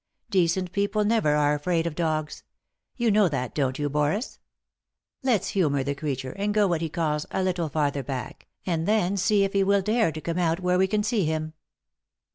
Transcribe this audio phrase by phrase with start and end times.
[0.31, 2.41] Decent people never are afraid of dogs;
[2.97, 4.39] you know that, don't you, Boris?
[5.21, 9.15] Let's humour the creature, and go what he calls 'a little farther back,' and then
[9.15, 11.53] see if he will dare to come out where we can see him."